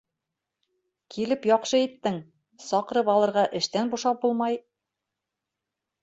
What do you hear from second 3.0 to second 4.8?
алырға эштән бушап булмай...